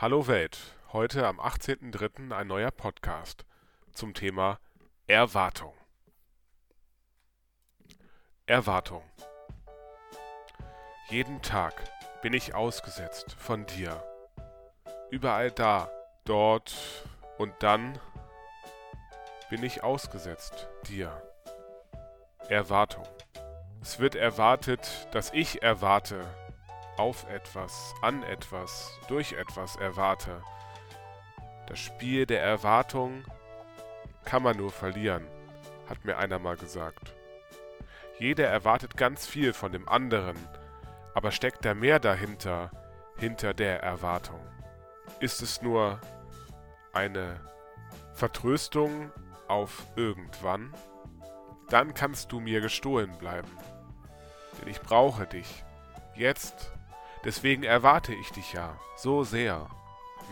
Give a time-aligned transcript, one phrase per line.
[0.00, 0.60] Hallo Welt,
[0.92, 2.32] heute am 18.03.
[2.32, 3.44] ein neuer Podcast
[3.92, 4.60] zum Thema
[5.08, 5.74] Erwartung.
[8.46, 9.02] Erwartung.
[11.08, 11.82] Jeden Tag
[12.22, 14.00] bin ich ausgesetzt von dir.
[15.10, 15.90] Überall da,
[16.24, 16.76] dort
[17.36, 17.98] und dann
[19.50, 21.10] bin ich ausgesetzt dir.
[22.48, 23.08] Erwartung.
[23.82, 26.24] Es wird erwartet, dass ich erwarte,
[26.98, 30.42] auf etwas, an etwas, durch etwas erwarte.
[31.66, 33.24] Das Spiel der Erwartung
[34.24, 35.26] kann man nur verlieren,
[35.88, 37.14] hat mir einer mal gesagt.
[38.18, 40.36] Jeder erwartet ganz viel von dem anderen,
[41.14, 42.70] aber steckt da mehr dahinter,
[43.16, 44.40] hinter der Erwartung?
[45.20, 46.00] Ist es nur
[46.92, 47.40] eine
[48.14, 49.12] Vertröstung
[49.46, 50.74] auf irgendwann?
[51.68, 53.50] Dann kannst du mir gestohlen bleiben.
[54.60, 55.64] Denn ich brauche dich.
[56.14, 56.72] Jetzt
[57.28, 59.68] Deswegen erwarte ich dich ja so sehr.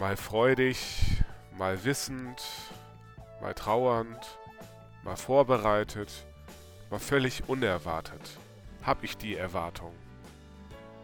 [0.00, 1.22] Mal freudig,
[1.58, 2.42] mal wissend,
[3.42, 4.38] mal trauernd,
[5.04, 6.10] mal vorbereitet,
[6.88, 8.38] mal völlig unerwartet.
[8.82, 9.92] Hab ich die Erwartung.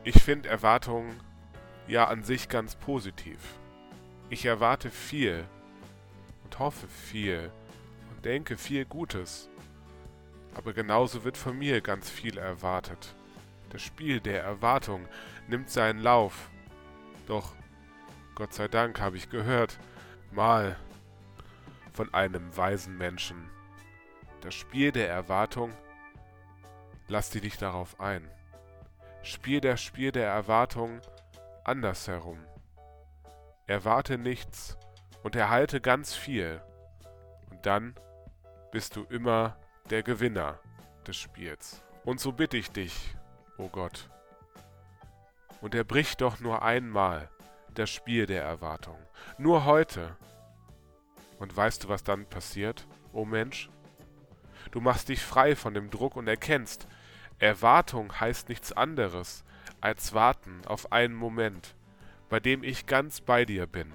[0.02, 1.14] Ich finde Erwartung
[1.86, 3.36] ja an sich ganz positiv.
[4.30, 5.44] Ich erwarte viel
[6.44, 7.52] und hoffe viel
[8.14, 9.50] und denke viel Gutes.
[10.54, 13.14] Aber genauso wird von mir ganz viel erwartet.
[13.72, 15.08] Das Spiel der Erwartung
[15.48, 16.50] nimmt seinen Lauf.
[17.26, 17.54] Doch,
[18.34, 19.78] Gott sei Dank habe ich gehört,
[20.30, 20.76] mal
[21.94, 23.48] von einem weisen Menschen.
[24.42, 25.72] Das Spiel der Erwartung,
[27.08, 28.28] lass dich nicht darauf ein.
[29.22, 31.00] Spiel das Spiel der Erwartung
[31.64, 32.44] andersherum.
[33.66, 34.76] Erwarte nichts
[35.22, 36.60] und erhalte ganz viel.
[37.50, 37.94] Und dann
[38.70, 39.56] bist du immer
[39.88, 40.58] der Gewinner
[41.06, 41.82] des Spiels.
[42.04, 43.14] Und so bitte ich dich,
[43.62, 44.08] oh Gott.
[45.60, 47.30] Und er bricht doch nur einmal
[47.74, 48.98] das Spiel der Erwartung.
[49.38, 50.16] Nur heute.
[51.38, 53.70] Und weißt du, was dann passiert, o oh Mensch?
[54.70, 56.86] Du machst dich frei von dem Druck und erkennst,
[57.38, 59.44] Erwartung heißt nichts anderes
[59.80, 61.74] als warten auf einen Moment,
[62.28, 63.92] bei dem ich ganz bei dir bin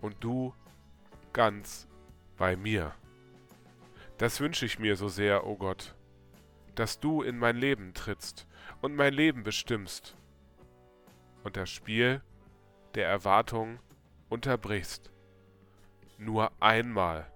[0.00, 0.54] und du
[1.32, 1.86] ganz
[2.36, 2.92] bei mir.
[4.18, 5.94] Das wünsche ich mir so sehr, o oh Gott,
[6.74, 8.46] dass du in mein Leben trittst
[8.80, 10.16] und mein Leben bestimmst
[11.42, 12.22] und das Spiel
[12.94, 13.78] der Erwartung
[14.28, 15.10] unterbrichst.
[16.18, 17.30] Nur einmal.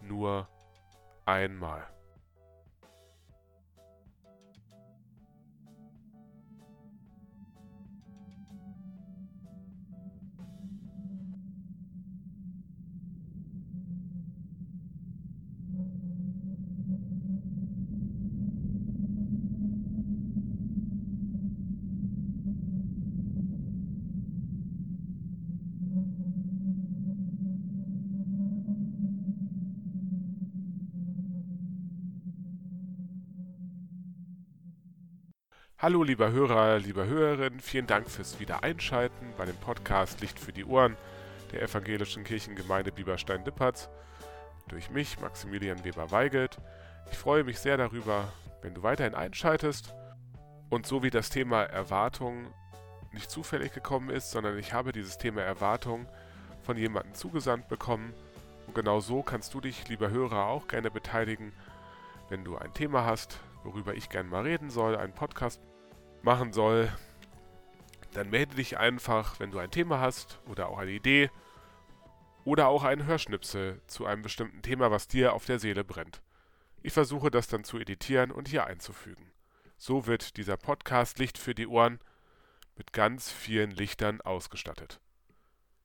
[0.00, 0.48] Nur
[1.24, 1.86] einmal.
[35.80, 40.64] Hallo lieber Hörer, lieber Hörerin, vielen Dank fürs Wiedereinschalten bei dem Podcast Licht für die
[40.64, 40.96] Ohren
[41.52, 43.88] der Evangelischen Kirchengemeinde Bieberstein-Dippertz
[44.66, 46.58] durch mich, Maximilian Weber-Weigelt.
[47.12, 48.24] Ich freue mich sehr darüber,
[48.60, 49.94] wenn du weiterhin einschaltest.
[50.68, 52.48] Und so wie das Thema Erwartung
[53.12, 56.08] nicht zufällig gekommen ist, sondern ich habe dieses Thema Erwartung
[56.62, 58.14] von jemandem zugesandt bekommen.
[58.66, 61.52] Und genau so kannst du dich, lieber Hörer, auch gerne beteiligen,
[62.30, 65.60] wenn du ein Thema hast, worüber ich gerne mal reden soll, einen Podcast
[66.22, 66.92] machen soll,
[68.12, 71.30] dann melde dich einfach, wenn du ein Thema hast oder auch eine Idee
[72.44, 76.22] oder auch einen Hörschnipsel zu einem bestimmten Thema, was dir auf der Seele brennt.
[76.82, 79.32] Ich versuche das dann zu editieren und hier einzufügen.
[79.76, 82.00] So wird dieser Podcast Licht für die Ohren
[82.76, 85.00] mit ganz vielen Lichtern ausgestattet.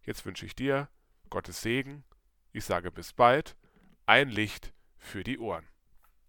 [0.04, 0.90] Jetzt wünsche ich dir
[1.30, 2.04] Gottes Segen.
[2.52, 3.56] Ich sage bis bald.
[4.06, 5.73] Ein Licht für die Ohren.